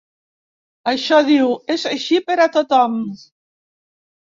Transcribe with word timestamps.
Això, 0.91 1.19
diu, 1.27 1.51
és 1.75 1.85
així 1.91 2.19
per 2.31 2.39
a 2.47 2.49
tothom. 2.59 2.99